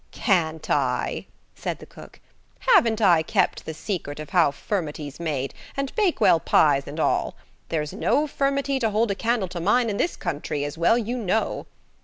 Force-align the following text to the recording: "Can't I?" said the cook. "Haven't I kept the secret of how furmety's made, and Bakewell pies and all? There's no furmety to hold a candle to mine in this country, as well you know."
"Can't 0.09 0.67
I?" 0.67 1.27
said 1.53 1.77
the 1.77 1.85
cook. 1.85 2.19
"Haven't 2.61 3.01
I 3.01 3.21
kept 3.21 3.67
the 3.67 3.73
secret 3.75 4.19
of 4.19 4.31
how 4.31 4.49
furmety's 4.49 5.19
made, 5.19 5.53
and 5.77 5.93
Bakewell 5.93 6.39
pies 6.39 6.87
and 6.87 6.99
all? 6.99 7.35
There's 7.69 7.93
no 7.93 8.25
furmety 8.25 8.79
to 8.79 8.89
hold 8.89 9.11
a 9.11 9.15
candle 9.15 9.47
to 9.49 9.59
mine 9.59 9.91
in 9.91 9.97
this 9.97 10.15
country, 10.15 10.65
as 10.65 10.75
well 10.75 10.97
you 10.97 11.19
know." 11.19 11.67